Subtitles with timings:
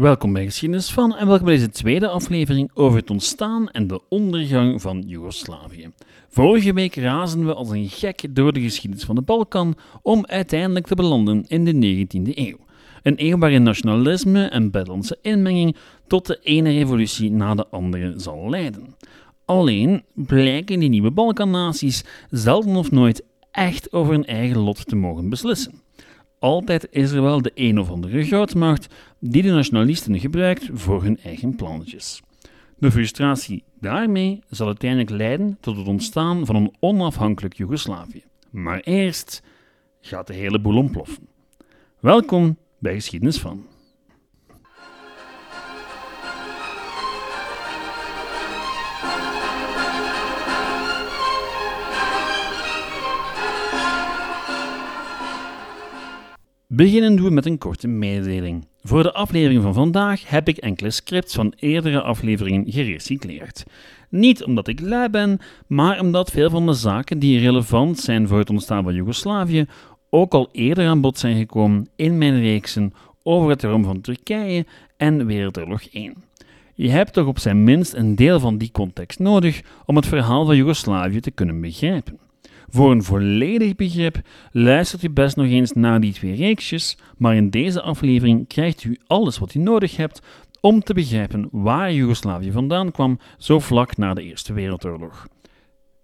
[0.00, 4.00] Welkom bij Geschiedenis van en welkom bij deze tweede aflevering over het ontstaan en de
[4.08, 5.90] ondergang van Joegoslavië.
[6.28, 10.86] Vorige week razen we als een gek door de geschiedenis van de Balkan om uiteindelijk
[10.86, 12.56] te belanden in de 19e eeuw.
[13.02, 15.76] Een eeuw waarin nationalisme en buitenlandse inmenging
[16.06, 18.96] tot de ene revolutie na de andere zal leiden.
[19.44, 25.28] Alleen blijken die nieuwe Balkannaties zelden of nooit echt over hun eigen lot te mogen
[25.28, 25.72] beslissen.
[26.40, 31.18] Altijd is er wel de een of andere grootmacht die de nationalisten gebruikt voor hun
[31.18, 32.22] eigen plannetjes.
[32.78, 38.22] De frustratie daarmee zal uiteindelijk leiden tot het ontstaan van een onafhankelijk Joegoslavië.
[38.50, 39.42] Maar eerst
[40.00, 41.28] gaat de hele boel ontploffen.
[41.98, 43.66] Welkom bij Geschiedenis van.
[56.72, 58.66] Beginnen doen we met een korte mededeling.
[58.82, 63.64] Voor de aflevering van vandaag heb ik enkele scripts van eerdere afleveringen gerecycleerd.
[64.08, 68.38] Niet omdat ik lui ben, maar omdat veel van de zaken die relevant zijn voor
[68.38, 69.66] het ontstaan van Joegoslavië
[70.10, 74.66] ook al eerder aan bod zijn gekomen in mijn reeksen over het rom van Turkije
[74.96, 76.14] en Wereldoorlog 1.
[76.74, 80.44] Je hebt toch op zijn minst een deel van die context nodig om het verhaal
[80.44, 82.29] van Joegoslavië te kunnen begrijpen.
[82.70, 84.20] Voor een volledig begrip
[84.52, 88.98] luistert u best nog eens naar die twee reeksjes, maar in deze aflevering krijgt u
[89.06, 90.22] alles wat u nodig hebt
[90.60, 95.26] om te begrijpen waar Joegoslavië vandaan kwam zo vlak na de Eerste Wereldoorlog.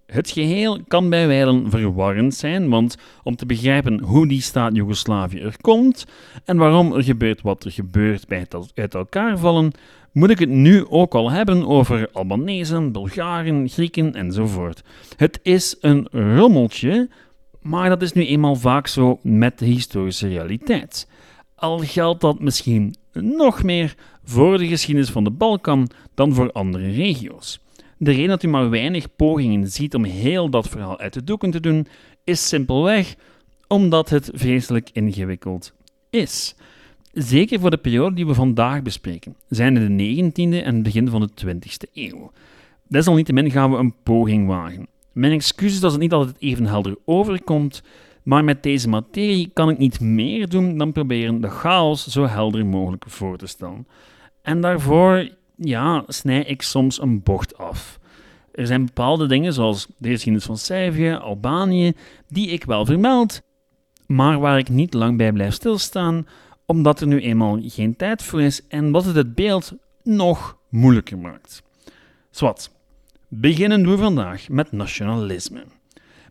[0.06, 5.40] Het geheel kan bij wijlen verwarrend zijn, want om te begrijpen hoe die staat Joegoslavië
[5.40, 6.06] er komt
[6.44, 9.72] en waarom er gebeurt wat er gebeurt bij het uit elkaar vallen,
[10.12, 14.82] moet ik het nu ook al hebben over Albanezen, Bulgaren, Grieken enzovoort.
[15.16, 17.08] Het is een rommeltje,
[17.62, 21.08] maar dat is nu eenmaal vaak zo met de historische realiteit.
[21.54, 26.90] Al geldt dat misschien nog meer voor de geschiedenis van de Balkan dan voor andere
[26.90, 27.60] regio's.
[27.96, 31.50] De reden dat u maar weinig pogingen ziet om heel dat verhaal uit de doeken
[31.50, 31.86] te doen,
[32.24, 33.14] is simpelweg
[33.68, 35.72] omdat het vreselijk ingewikkeld
[36.10, 36.54] is.
[37.12, 41.20] Zeker voor de periode die we vandaag bespreken, zijn de 19e en het begin van
[41.20, 42.30] de 20e eeuw.
[42.88, 44.86] Desalniettemin gaan we een poging wagen.
[45.12, 47.82] Mijn excuus is dat het niet altijd even helder overkomt,
[48.22, 52.66] maar met deze materie kan ik niet meer doen dan proberen de chaos zo helder
[52.66, 53.86] mogelijk voor te stellen.
[54.42, 57.98] En daarvoor, ja, snij ik soms een bocht af.
[58.52, 61.92] Er zijn bepaalde dingen, zoals de geschiedenis van Servië, Albanië,
[62.28, 63.42] die ik wel vermeld,
[64.06, 66.26] maar waar ik niet lang bij blijf stilstaan,
[66.66, 69.72] omdat er nu eenmaal geen tijd voor is en wat het het beeld
[70.02, 71.62] nog moeilijker maakt.
[72.30, 72.70] Zwat,
[73.28, 75.64] beginnen we vandaag met nationalisme.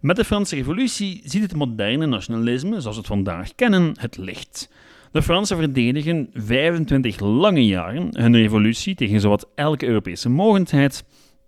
[0.02, 4.69] Met de Franse Revolutie ziet het moderne nationalisme, zoals we het vandaag kennen, het licht.
[5.16, 11.03] De Fransen verdedigen 25 lange jaren hun revolutie tegen zowat elke Europese mogendheid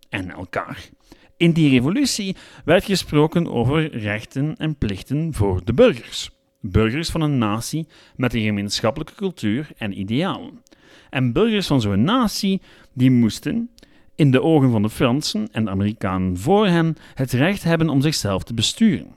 [0.09, 0.89] en elkaar.
[1.37, 2.35] In die revolutie
[2.65, 6.29] werd gesproken over rechten en plichten voor de burgers
[6.61, 10.63] burgers van een natie met een gemeenschappelijke cultuur en idealen.
[11.09, 12.61] En burgers van zo'n natie
[12.93, 13.69] die moesten,
[14.15, 18.01] in de ogen van de Fransen en de Amerikanen voor hen, het recht hebben om
[18.01, 19.15] zichzelf te besturen.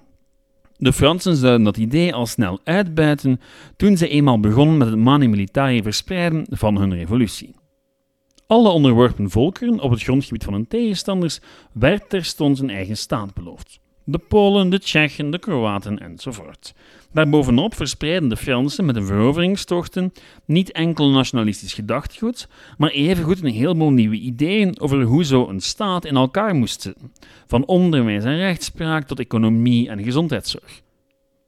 [0.81, 3.41] De Fransen zouden dat idee al snel uitbuiten
[3.77, 7.55] toen ze eenmaal begonnen met het mani militari verspreiden van hun revolutie.
[8.47, 11.41] Alle onderworpen volkeren op het grondgebied van hun tegenstanders
[11.73, 13.81] werd terstond een eigen staat beloofd.
[14.11, 16.75] De Polen, de Tsjechen, de Kroaten enzovoort.
[17.13, 20.13] Daarbovenop verspreiden de Fransen met hun veroveringstochten
[20.45, 26.05] niet enkel nationalistisch gedachtegoed, maar evengoed een heleboel nieuwe ideeën over hoe zo een staat
[26.05, 27.13] in elkaar moest zitten,
[27.47, 30.83] van onderwijs en rechtspraak tot economie en gezondheidszorg.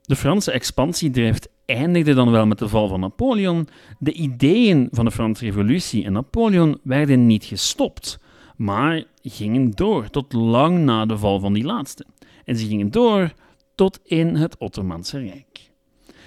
[0.03, 3.69] De Franse expansiedrift eindigde dan wel met de val van Napoleon.
[3.99, 8.19] De ideeën van de Franse Revolutie en Napoleon werden niet gestopt,
[8.57, 12.05] maar gingen door tot lang na de val van die laatste.
[12.45, 13.33] En ze gingen door
[13.75, 15.71] tot in het Ottomaanse Rijk.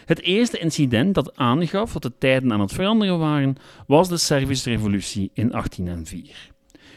[0.05, 3.55] Het eerste incident dat aangaf dat de tijden aan het veranderen waren,
[3.87, 6.53] was de Servische Revolutie in 1804.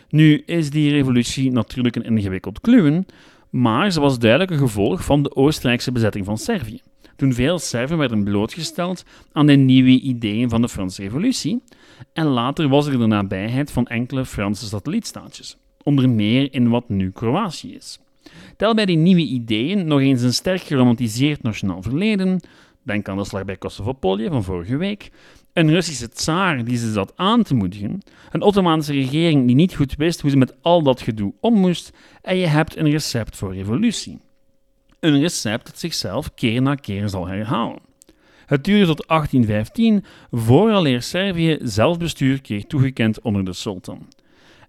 [0.08, 3.06] Nu is die revolutie natuurlijk een ingewikkeld kluwen,
[3.50, 6.80] maar ze was duidelijk een gevolg van de Oostenrijkse bezetting van Servië.
[7.16, 11.62] Toen veel Serven werden blootgesteld aan de nieuwe ideeën van de Franse Revolutie,
[12.12, 17.10] en later was er de nabijheid van enkele Franse satellietstaatjes, onder meer in wat nu
[17.10, 17.98] Kroatië is.
[18.56, 22.40] Tel bij die nieuwe ideeën nog eens een sterk geromantiseerd nationaal verleden,
[22.82, 25.10] denk aan de slag bij Kosovo-Polje van vorige week,
[25.52, 29.96] een Russische tsaar die ze zat aan te moedigen, een Ottomaanse regering die niet goed
[29.96, 31.92] wist hoe ze met al dat gedoe om moest,
[32.22, 34.18] en je hebt een recept voor revolutie.
[35.00, 37.78] Een recept dat zichzelf keer na keer zal herhalen.
[38.46, 44.08] Het duurde tot 1815 vooraleer Servië zelfbestuur kreeg toegekend onder de sultan.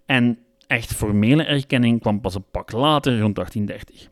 [0.05, 0.37] En
[0.69, 4.09] echt formele erkenning kwam pas een pak later, rond 1830.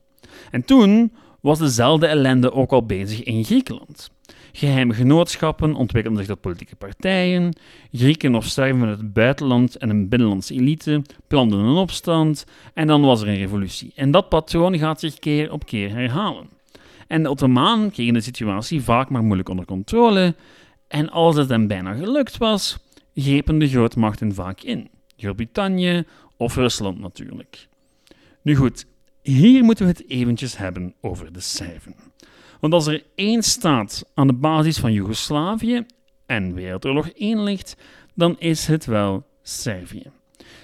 [0.52, 4.12] En toen was dezelfde ellende ook al bezig in Griekenland.
[4.52, 7.56] Geheime genootschappen ontwikkelden zich tot politieke partijen.
[7.92, 13.02] Grieken of Serven uit het buitenland en een binnenlandse elite planden een opstand en dan
[13.02, 13.92] was er een revolutie.
[13.96, 16.50] En dat patroon gaat zich keer op keer herhalen.
[17.08, 20.36] En de Ottomanen kregen de situatie vaak maar moeilijk onder controle.
[20.88, 22.78] En als het hem bijna gelukt was,
[23.16, 24.90] grepen de grootmachten vaak in.
[25.18, 26.06] Groot-Brittannië
[26.38, 27.68] of Rusland natuurlijk.
[28.42, 28.86] Nu goed,
[29.22, 31.96] hier moeten we het eventjes hebben over de Serven.
[32.60, 35.86] Want als er één staat aan de basis van Joegoslavië
[36.26, 37.76] en Wereldoorlog 1 ligt,
[38.14, 40.12] dan is het wel Servië.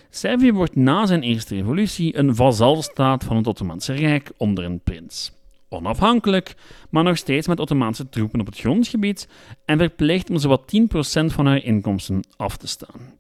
[0.10, 5.32] Servië wordt na zijn eerste revolutie een vazalstaat van het Ottomaanse Rijk onder een prins.
[5.70, 6.56] Onafhankelijk,
[6.90, 9.28] maar nog steeds met Ottomaanse troepen op het grondgebied
[9.66, 10.86] en verplicht om zowat 10%
[11.26, 13.20] van haar inkomsten af te staan.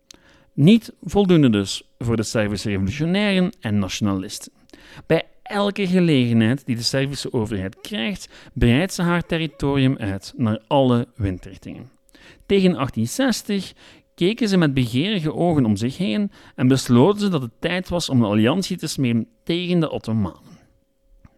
[0.54, 4.52] Niet voldoende dus voor de Servische revolutionairen en nationalisten.
[5.06, 11.08] Bij elke gelegenheid die de Servische overheid krijgt, breidt ze haar territorium uit naar alle
[11.16, 11.90] windrichtingen.
[12.46, 13.74] Tegen 1860
[14.16, 18.10] keken ze met begeerige ogen om zich heen en besloten ze dat het tijd was
[18.10, 20.52] om een alliantie te smeden tegen de Ottomanen.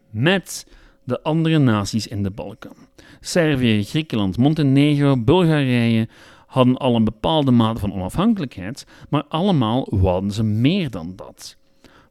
[0.10, 0.68] Met
[1.04, 2.76] de andere naties in de Balkan.
[3.20, 6.08] Servië, Griekenland, Montenegro, Bulgarije
[6.56, 11.58] hadden al een bepaalde mate van onafhankelijkheid, maar allemaal wouden ze meer dan dat.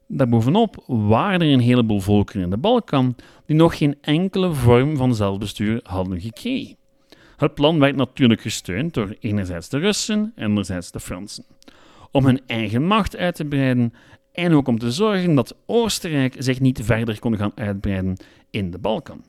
[0.06, 5.14] Daarbovenop waren er een heleboel volkeren in de Balkan die nog geen enkele vorm van
[5.14, 6.76] zelfbestuur hadden gekregen.
[7.36, 11.44] Het plan werd natuurlijk gesteund door enerzijds de Russen en anderzijds de Fransen.
[12.10, 13.92] Om hun eigen macht uit te breiden
[14.32, 18.16] en ook om te zorgen dat Oostenrijk zich niet verder kon gaan uitbreiden
[18.50, 19.24] in de Balkan.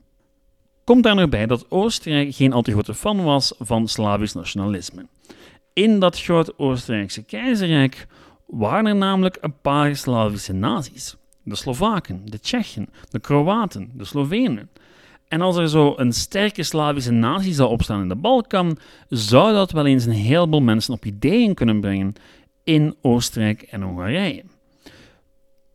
[0.86, 5.06] Komt daar nog bij dat Oostenrijk geen al te grote fan was van Slavisch nationalisme.
[5.72, 8.06] In dat groot Oostenrijkse keizerrijk
[8.46, 11.16] waren er namelijk een paar Slavische naties.
[11.42, 14.70] De Slovaken, de Tsjechen, de Kroaten, de Slovenen.
[15.28, 18.78] En als er zo een sterke Slavische natie zou opstaan in de Balkan,
[19.08, 22.14] zou dat wel eens een heleboel mensen op ideeën kunnen brengen
[22.64, 24.44] in Oostenrijk en Hongarije.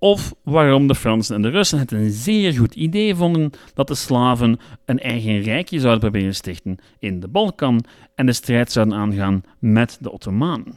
[0.03, 3.95] Of waarom de Fransen en de Russen het een zeer goed idee vonden dat de
[3.95, 7.83] Slaven een eigen rijkje zouden proberen stichten in de Balkan
[8.15, 10.73] en de strijd zouden aangaan met de Ottomanen.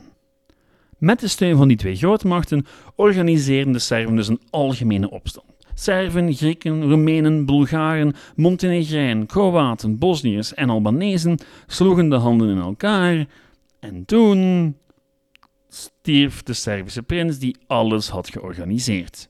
[0.99, 5.47] Met de steun van die twee grootmachten organiseerden de Serven dus een algemene opstand.
[5.75, 13.27] Serven, Grieken, Roemenen, Bulgaren, Montenegrijnen, Kroaten, Bosniërs en Albanezen sloegen de handen in elkaar
[13.81, 14.77] en toen
[15.75, 19.29] stierf de Servische prins die alles had georganiseerd.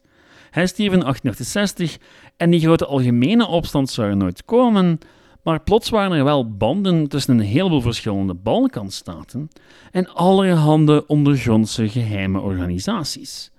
[0.51, 1.99] Hij stierf in 1868
[2.37, 4.99] en die grote algemene opstand zou er nooit komen,
[5.43, 9.49] maar plots waren er wel banden tussen een heleboel verschillende Balkanstaten
[9.91, 13.51] en allerhande ondergrondse geheime organisaties.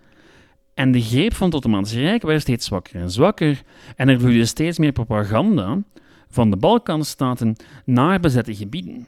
[0.74, 3.62] En de greep van het Ottomaanse Rijk werd steeds zwakker en zwakker
[3.96, 5.84] en er vloeide steeds meer propaganda
[6.30, 7.56] van de Balkanstaten
[7.86, 9.08] naar bezette gebieden.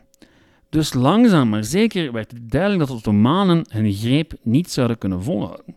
[0.69, 5.23] Dus langzaam maar zeker werd het duidelijk dat de Ottomanen hun greep niet zouden kunnen
[5.23, 5.75] volhouden.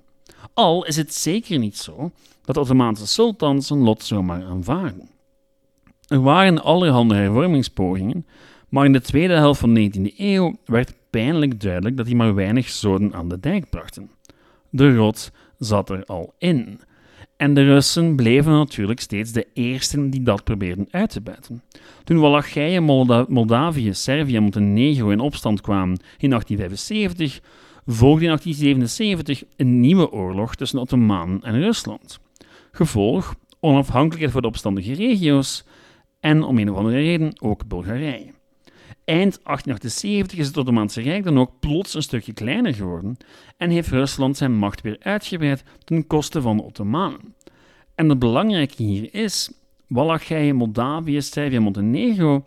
[0.54, 2.10] Al is het zeker niet zo
[2.44, 5.08] dat de Ottomaanse sultans hun lot zomaar aanvaarden.
[6.06, 8.26] Er waren allerhande hervormingspogingen,
[8.68, 12.34] maar in de tweede helft van de 19e eeuw werd pijnlijk duidelijk dat die maar
[12.34, 14.10] weinig zoden aan de dijk brachten.
[14.70, 16.80] De rot zat er al in.
[17.40, 21.62] En de Russen bleven natuurlijk steeds de eersten die dat probeerden uit te buiten.
[22.04, 22.80] Toen Wallachije,
[23.28, 27.40] Moldavië, Servië en Montenegro in opstand kwamen in 1875,
[27.86, 32.18] volgde in 1877 een nieuwe oorlog tussen Ottomanen en Rusland.
[32.72, 35.64] Gevolg onafhankelijkheid voor de opstandige regio's
[36.20, 38.39] en om een of andere reden ook Bulgarije.
[39.10, 43.16] Eind 1878 is het Ottomaanse Rijk dan ook plots een stukje kleiner geworden
[43.56, 47.34] en heeft Rusland zijn macht weer uitgebreid ten koste van de Ottomanen.
[47.94, 49.52] En het belangrijke hier is,
[49.86, 52.44] Wallachije, Moldavië, Servië en Montenegro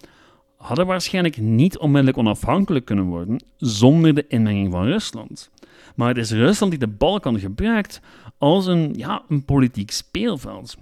[0.57, 5.49] hadden waarschijnlijk niet onmiddellijk onafhankelijk kunnen worden zonder de inmenging van Rusland.
[5.95, 8.01] Maar het is Rusland die de Balkan gebruikt
[8.37, 10.77] als een, ja, een politiek speelveld.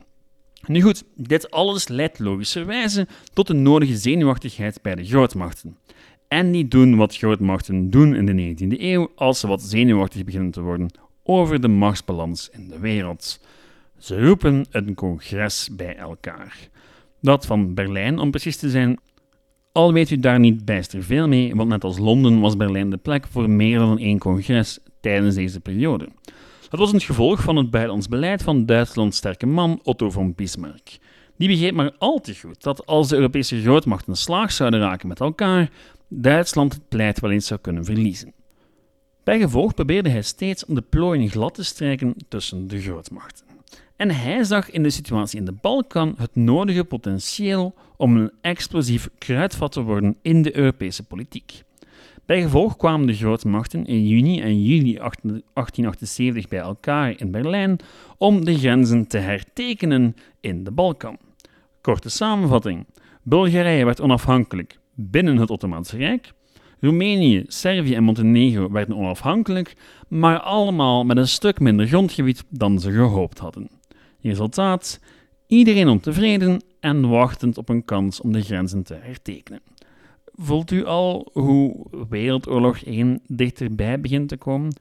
[0.68, 5.78] Nu goed, dit alles leidt logischerwijze tot de nodige zenuwachtigheid bij de grootmachten.
[6.28, 10.52] En die doen wat grootmachten doen in de 19e eeuw als ze wat zenuwachtig beginnen
[10.52, 10.92] te worden
[11.24, 13.40] over de machtsbalans in de wereld.
[13.98, 16.70] Ze roepen een congres bij elkaar.
[17.22, 19.00] Dat van Berlijn, om precies te zijn.
[19.72, 22.98] Al weet u daar niet bijster veel mee, want net als Londen was Berlijn de
[22.98, 26.08] plek voor meer dan één congres tijdens deze periode.
[26.72, 30.98] Dat was het gevolg van het buitenlands beleid van Duitslands sterke man Otto von Bismarck,
[31.38, 35.20] Die begreep maar al te goed dat als de Europese grootmachten slaag zouden raken met
[35.20, 35.70] elkaar,
[36.08, 38.34] Duitsland het pleit wel eens zou kunnen verliezen.
[39.24, 43.46] Bijgevolg probeerde hij steeds om de plooien glad te strijken tussen de grootmachten.
[43.96, 49.10] En hij zag in de situatie in de Balkan het nodige potentieel om een explosief
[49.18, 51.64] kruidvat te worden in de Europese politiek.
[52.26, 57.80] Bijgevolg kwamen de grootmachten in juni en juli 1878 bij elkaar in Berlijn
[58.18, 61.18] om de grenzen te hertekenen in de Balkan.
[61.82, 62.86] Korte samenvatting:
[63.24, 66.34] Bulgarije werd onafhankelijk binnen het Ottomaanse Rijk.
[66.80, 69.76] Roemenië, Servië en Montenegro werden onafhankelijk,
[70.08, 73.70] maar allemaal met een stuk minder grondgebied dan ze gehoopt hadden.
[74.22, 75.00] Resultaat:
[75.48, 79.62] iedereen ontevreden en wachtend op een kans om de grenzen te hertekenen.
[80.34, 84.74] Voelt u al hoe Wereldoorlog 1 dichterbij begint te komen?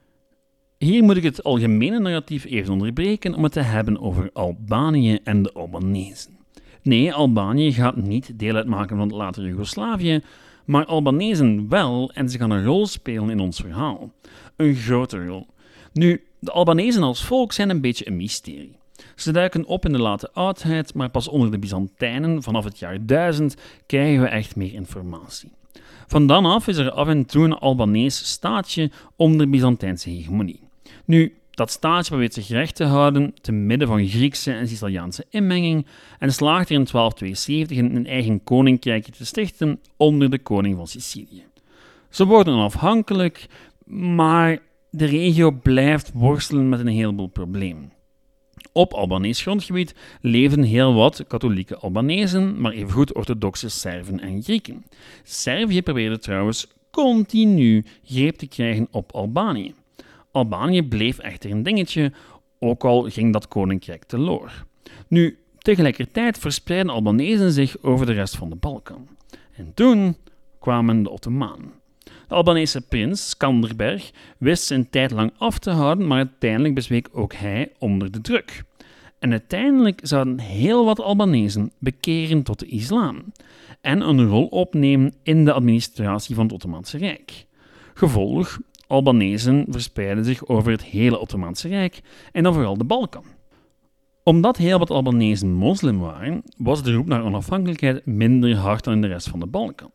[0.77, 5.43] Hier moet ik het algemene narratief even onderbreken om het te hebben over Albanië en
[5.43, 6.37] de Albanezen.
[6.81, 10.21] Nee, Albanië gaat niet deel uitmaken van het latere Joegoslavië,
[10.65, 14.11] maar Albanezen wel en ze gaan een rol spelen in ons verhaal.
[14.55, 15.47] Een grote rol.
[15.93, 18.79] Nu, de Albanezen als volk zijn een beetje een mysterie.
[19.21, 23.05] Ze duiken op in de late oudheid, maar pas onder de Byzantijnen, vanaf het jaar
[23.05, 25.51] 1000, krijgen we echt meer informatie.
[26.07, 30.59] Van dan af is er af en toe een Albanees staatje onder Byzantijnse hegemonie.
[31.05, 35.85] Nu, dat staatje probeert zich recht te houden te midden van Griekse en Siciliaanse inmenging
[36.19, 41.43] en slaagt er in 1272 een eigen koninkrijkje te stichten onder de koning van Sicilië.
[42.09, 43.47] Ze worden onafhankelijk,
[44.15, 44.59] maar
[44.89, 47.99] de regio blijft worstelen met een heleboel problemen.
[48.71, 54.85] Op Albanees grondgebied leefden heel wat katholieke Albanezen, maar evengoed orthodoxe Serven en Grieken.
[55.23, 59.73] Servië probeerde trouwens continu greep te krijgen op Albanië.
[60.31, 62.11] Albanië bleef echter een dingetje,
[62.59, 64.65] ook al ging dat koninkrijk teloor.
[65.07, 69.07] Nu, tegelijkertijd verspreidden Albanezen zich over de rest van de Balkan.
[69.55, 70.15] En toen
[70.59, 71.80] kwamen de Ottomanen.
[72.31, 77.33] De Albanese prins, Skanderberg, wist zijn tijd lang af te houden, maar uiteindelijk bezweek ook
[77.33, 78.63] hij onder de druk.
[79.19, 83.23] En uiteindelijk zouden heel wat Albanezen bekeren tot de islam
[83.81, 87.45] en een rol opnemen in de administratie van het Ottomaanse Rijk.
[87.93, 93.25] Gevolg, Albanezen verspreidden zich over het hele Ottomaanse Rijk en dan vooral de Balkan.
[94.23, 99.01] Omdat heel wat Albanezen moslim waren, was de roep naar onafhankelijkheid minder hard dan in
[99.01, 99.91] de rest van de Balkan.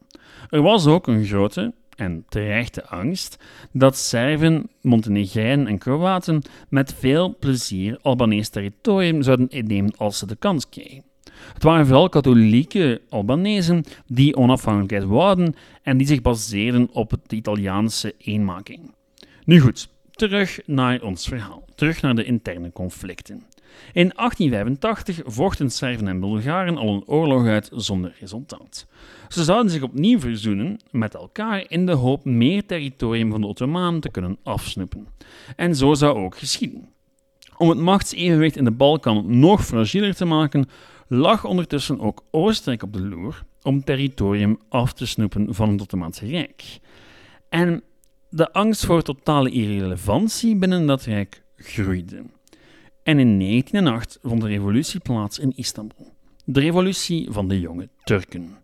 [0.51, 3.39] Er was ook een grote en terechte angst
[3.73, 10.37] dat Serven, Montenegrijnen en Kroaten met veel plezier Albanees territorium zouden innemen als ze de
[10.37, 11.05] kans kregen.
[11.53, 18.15] Het waren vooral katholieke Albanezen die onafhankelijkheid wouden en die zich baseerden op de Italiaanse
[18.19, 18.95] eenmaking.
[19.45, 23.43] Nu goed, terug naar ons verhaal, terug naar de interne conflicten.
[23.93, 28.87] In 1885 vochten Serven en Bulgaren al een oorlog uit zonder resultaat.
[29.29, 34.01] Ze zouden zich opnieuw verzoenen met elkaar in de hoop meer territorium van de Ottomanen
[34.01, 35.07] te kunnen afsnoepen.
[35.57, 36.89] En zo zou ook geschieden.
[37.57, 40.69] Om het machtsevenwicht in de Balkan nog fragieler te maken,
[41.09, 46.27] lag ondertussen ook Oostenrijk op de loer om territorium af te snoepen van het Ottomaanse
[46.27, 46.79] Rijk.
[47.49, 47.83] En
[48.31, 52.23] de angst voor totale irrelevantie binnen dat rijk groeide.
[53.07, 56.13] En in 1908 vond de revolutie plaats in Istanbul.
[56.45, 58.57] De revolutie van de jonge Turken.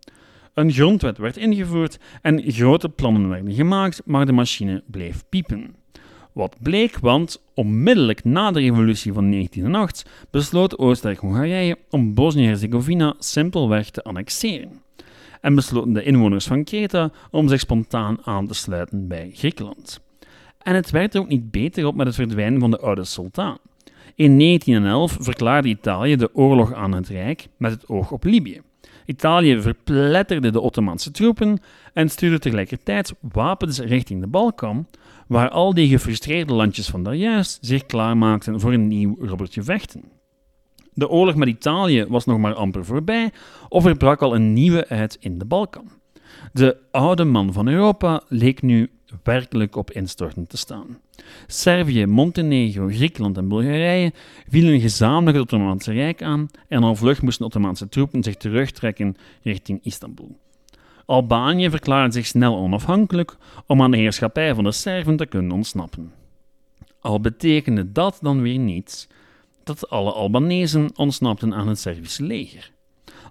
[0.53, 5.75] Een grondwet werd ingevoerd en grote plannen werden gemaakt, maar de machine bleef piepen.
[6.31, 14.03] Wat bleek, want onmiddellijk na de revolutie van 1908 besloot Oostenrijk-Hongarije om Bosnië-Herzegovina simpelweg te
[14.03, 14.81] annexeren.
[15.41, 19.99] En besloten de inwoners van Kreta om zich spontaan aan te sluiten bij Griekenland.
[20.57, 23.57] En het werd er ook niet beter op met het verdwijnen van de oude sultan.
[24.15, 28.61] In 1911 verklaarde Italië de oorlog aan het Rijk met het oog op Libië.
[29.05, 31.59] Italië verpletterde de Ottomaanse troepen
[31.93, 34.87] en stuurde tegelijkertijd wapens richting de Balkan,
[35.27, 40.03] waar al die gefrustreerde landjes van daarjuist zich klaarmaakten voor een nieuw robbertje vechten.
[40.93, 43.31] De oorlog met Italië was nog maar amper voorbij,
[43.69, 45.91] of er brak al een nieuwe uit in de Balkan.
[46.51, 48.91] De oude man van Europa leek nu
[49.23, 50.99] werkelijk op instorten te staan.
[51.47, 54.13] Servië, Montenegro, Griekenland en Bulgarije
[54.47, 59.79] vielen gezamenlijk het Ottomaanse Rijk aan en al vlug moesten Ottomaanse troepen zich terugtrekken richting
[59.83, 60.37] Istanbul.
[61.05, 66.11] Albanië verklaarde zich snel onafhankelijk om aan de heerschappij van de Serven te kunnen ontsnappen.
[66.99, 69.07] Al betekende dat dan weer niets
[69.63, 72.71] dat alle Albanezen ontsnapten aan het Servische leger.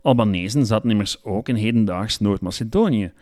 [0.02, 3.12] Albanezen zaten immers ook in hedendaags Noord-Macedonië,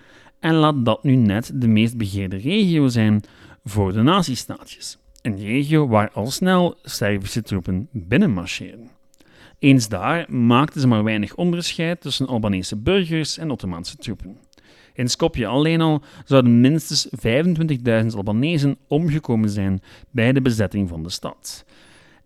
[0.41, 3.23] en laat dat nu net de meest begeerde regio zijn
[3.65, 4.99] voor de nazistaatjes.
[5.23, 8.91] Een regio waar al snel Servische troepen binnenmarcheren.
[9.59, 14.37] Eens daar maakten ze maar weinig onderscheid tussen Albanese burgers en Ottomaanse troepen.
[14.95, 17.09] In Skopje alleen al zouden minstens
[18.03, 21.65] 25.000 Albanezen omgekomen zijn bij de bezetting van de stad.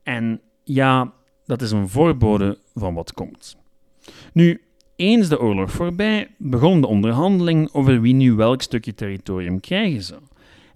[0.02, 1.12] En ja,
[1.44, 3.56] dat is een voorbode van wat komt.
[4.32, 4.60] Nu,
[4.96, 10.20] eens de oorlog voorbij, begon de onderhandeling over wie nu welk stukje territorium krijgen zou.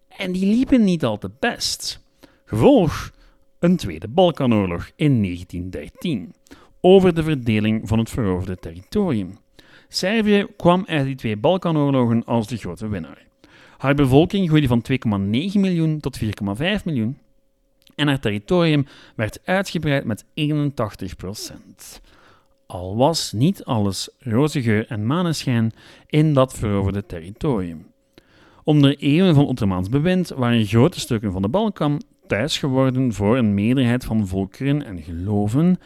[0.08, 2.00] En die liepen niet al te best.
[2.44, 3.10] Gevolg
[3.58, 6.34] een Tweede Balkanoorlog in 1913
[6.80, 9.38] over de verdeling van het veroverde territorium.
[9.88, 13.26] Servië kwam uit die twee Balkanoorlogen als de grote winnaar.
[13.78, 16.28] Haar bevolking groeide van 2,9 miljoen tot 4,5
[16.84, 17.18] miljoen
[17.94, 22.00] en haar territorium werd uitgebreid met 81 procent.
[22.68, 25.72] Al was niet alles roze geur en maneschijn
[26.06, 27.86] in dat veroverde territorium.
[28.64, 33.54] Onder eeuwen van Ottomaans bewind waren grote stukken van de Balkan thuis geworden voor een
[33.54, 35.78] meerderheid van volkeren en geloven,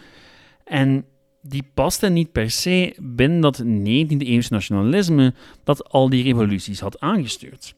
[0.65, 1.05] en
[1.43, 5.35] die paste niet per se binnen dat 19e-eeuwse nationalisme
[5.65, 7.75] dat al die revoluties had aangestuurd.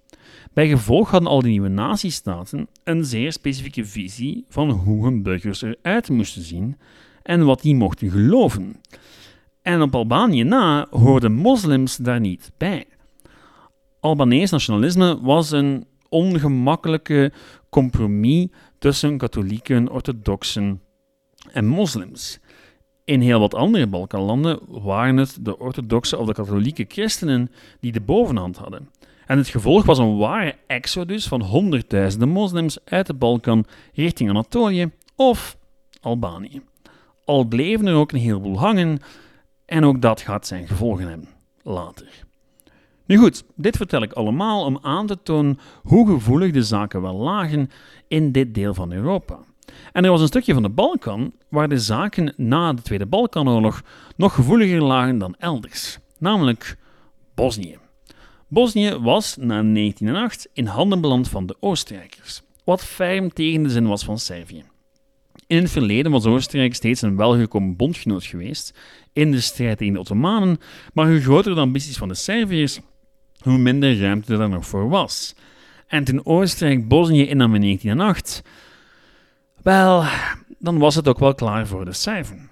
[0.53, 5.63] Bij gevolg hadden al die nieuwe natiestaten een zeer specifieke visie van hoe hun burgers
[5.63, 6.77] eruit moesten zien
[7.25, 8.81] en wat die mochten geloven.
[9.63, 12.87] En op Albanië na hoorden moslims daar niet bij.
[14.01, 17.33] Albanees nationalisme was een ongemakkelijke
[17.71, 20.81] compromis tussen katholieken, orthodoxen
[21.53, 22.39] en moslims.
[23.05, 27.51] In heel wat andere Balkanlanden waren het de orthodoxe of de katholieke christenen
[27.81, 28.89] die de bovenhand hadden.
[29.27, 33.65] En het gevolg was een ware exodus van honderdduizenden moslims uit de Balkan
[33.95, 35.57] richting Anatolië of
[36.01, 36.63] Albanië.
[37.25, 39.01] Al bleven er ook een heleboel hangen,
[39.65, 41.29] en ook dat gaat zijn gevolgen hebben
[41.63, 42.25] later.
[43.07, 47.15] Nu goed, dit vertel ik allemaal om aan te tonen hoe gevoelig de zaken wel
[47.15, 47.71] lagen
[48.09, 49.39] in dit deel van Europa.
[49.93, 53.83] En er was een stukje van de Balkan waar de zaken na de Tweede Balkanoorlog
[54.17, 56.77] nog gevoeliger lagen dan elders, namelijk
[57.35, 57.79] Bosnië.
[58.49, 63.87] Bosnië was na 1908 in handen beland van de Oostenrijkers, wat ferm tegen de zin
[63.87, 64.65] was van Servië.
[65.47, 68.79] In het verleden was Oostenrijk steeds een welgekomen bondgenoot geweest
[69.13, 70.59] in de strijd tegen de Ottomanen,
[70.93, 72.81] maar hoe groter de ambities van de Serviërs,
[73.39, 75.35] hoe minder ruimte er nog voor was.
[75.87, 78.43] En toen Oostenrijk Bosnië innam in 1908,
[79.63, 80.05] wel,
[80.59, 82.51] dan was het ook wel klaar voor de Serven.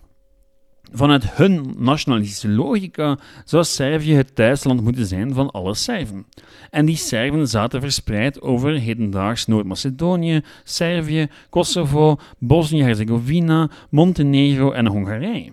[0.94, 6.26] Vanuit hun nationalistische logica zou Servië het thuisland moeten zijn van alle Serven.
[6.70, 15.52] En die Serven zaten verspreid over hedendaags Noord-Macedonië, Servië, Kosovo, Bosnië-Herzegovina, Montenegro en Hongarije.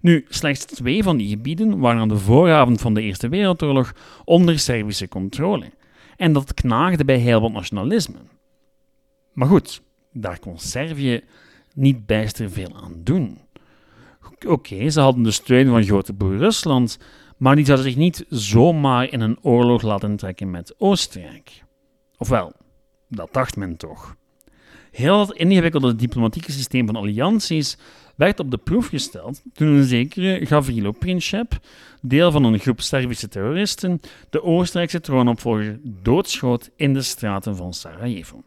[0.00, 4.58] Nu, slechts twee van die gebieden waren aan de vooravond van de Eerste Wereldoorlog onder
[4.58, 5.70] Servische controle.
[6.16, 8.18] En dat knaagde bij heel wat nationalisme.
[9.32, 9.82] Maar goed,
[10.12, 11.20] daar kon Servië
[11.74, 13.38] niet bijster veel aan doen.
[14.46, 16.98] Oké, ze hadden de steun van grote broer Rusland,
[17.36, 21.62] maar die zouden zich niet zomaar in een oorlog laten trekken met Oostenrijk.
[22.16, 22.52] Ofwel,
[23.08, 24.16] dat dacht men toch.
[24.90, 27.76] Heel het ingewikkelde diplomatieke systeem van allianties
[28.16, 31.58] werd op de proef gesteld toen een zekere Gavrilo Princip,
[32.02, 38.42] deel van een groep Servische terroristen, de Oostenrijkse troonopvolger doodschoot in de straten van Sarajevo.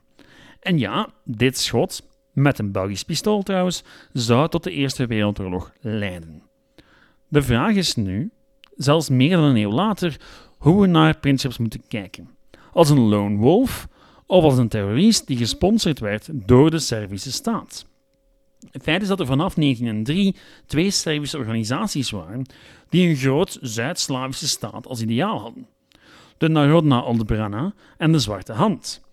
[0.60, 6.42] En ja, dit schot, met een Belgisch pistool trouwens, zou tot de Eerste Wereldoorlog leiden.
[7.28, 8.32] De vraag is nu,
[8.76, 10.20] zelfs meer dan een eeuw later,
[10.58, 12.30] hoe we naar Princeps moeten kijken.
[12.74, 13.88] Als een lone wolf
[14.26, 17.86] of als een terrorist die gesponsord werd door de Servische staat.
[18.72, 22.46] Het feit is dat er vanaf 1903 twee Servische organisaties waren
[22.90, 25.68] die een groot Zuid-Slavische staat als ideaal hadden.
[26.38, 29.07] De Narodna Odbrana en de Zwarte Hand.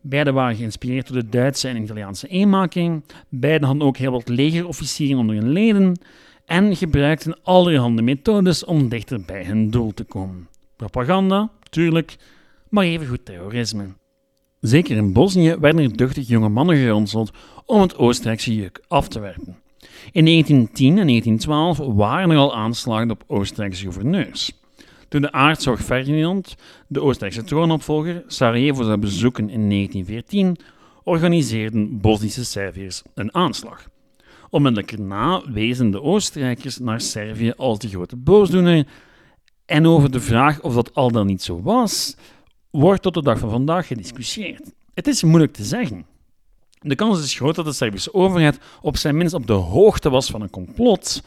[0.00, 3.04] Beide waren geïnspireerd door de Duitse en Italiaanse eenmaking.
[3.28, 6.00] Beide hadden ook heel wat legerofficieren onder hun leden
[6.46, 10.48] en gebruikten allerhande methodes om dichter bij hun doel te komen.
[10.76, 12.16] Propaganda, tuurlijk,
[12.68, 13.84] maar evengoed terrorisme.
[14.60, 17.30] Zeker in Bosnië werden er duchtig jonge mannen geronseld
[17.66, 19.56] om het Oostenrijkse juk af te werpen.
[20.12, 24.52] In 1910 en 1912 waren er al aanslagen op Oostenrijkse gouverneurs.
[25.08, 26.54] Toen de aartszorg Ferdinand,
[26.86, 30.56] de Oostenrijkse troonopvolger, Sarajevo zou bezoeken in 1914,
[31.04, 33.88] organiseerden Bosnische Serviërs een aanslag.
[34.50, 38.86] Onmiddellijk daarna wezen de Oostenrijkers naar Servië als de grote boosdoener.
[39.66, 42.16] En over de vraag of dat al dan niet zo was,
[42.70, 44.72] wordt tot de dag van vandaag gediscussieerd.
[44.94, 46.06] Het is moeilijk te zeggen.
[46.80, 50.30] De kans is groot dat de Servische overheid op zijn minst op de hoogte was
[50.30, 51.22] van een complot,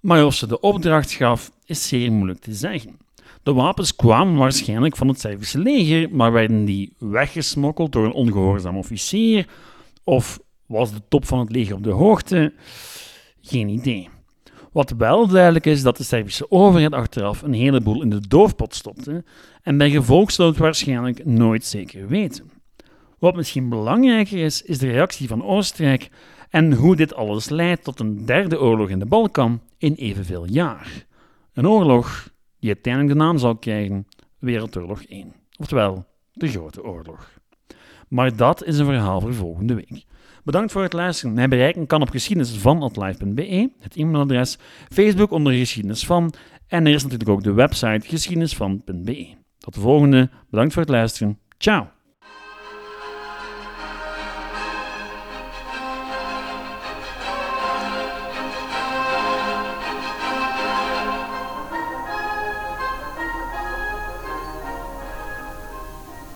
[0.00, 2.98] maar of ze de opdracht gaf, is zeer moeilijk te zeggen.
[3.44, 8.76] De wapens kwamen waarschijnlijk van het Servische leger, maar werden die weggesmokkeld door een ongehoorzaam
[8.76, 9.46] officier?
[10.04, 12.52] Of was de top van het leger op de hoogte?
[13.40, 14.08] Geen idee.
[14.72, 19.24] Wat wel duidelijk is, dat de Servische overheid achteraf een heleboel in de doofpot stopte
[19.62, 22.50] en bij gevolg zou het waarschijnlijk nooit zeker weten.
[23.18, 26.08] Wat misschien belangrijker is, is de reactie van Oostenrijk
[26.50, 31.06] en hoe dit alles leidt tot een derde oorlog in de Balkan in evenveel jaar.
[31.52, 32.32] Een oorlog
[32.64, 34.06] die uiteindelijk de naam zal krijgen
[34.38, 37.30] Wereldoorlog 1, oftewel de Grote Oorlog.
[38.08, 40.04] Maar dat is een verhaal voor volgende week.
[40.44, 41.34] Bedankt voor het luisteren.
[41.34, 46.34] Mij bereiken kan op geschiedenisvan.live.be, het e-mailadres, Facebook onder geschiedenis van
[46.66, 49.28] en er is natuurlijk ook de website geschiedenisvan.be.
[49.58, 50.30] Tot de volgende.
[50.50, 51.38] Bedankt voor het luisteren.
[51.58, 51.93] Ciao.